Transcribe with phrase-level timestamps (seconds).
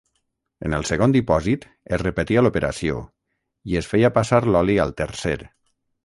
[0.67, 1.67] En el segon dipòsit
[1.97, 2.95] es repetia l’operació,
[3.73, 5.35] i es feia passar l’oli al tercer.